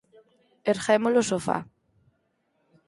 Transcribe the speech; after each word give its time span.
Erguémo-lo 0.71 1.21
sofá 1.29 1.57